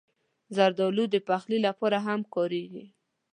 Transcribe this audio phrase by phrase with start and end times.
[0.55, 2.85] زردالو د پخلي لپاره هم کارېږي.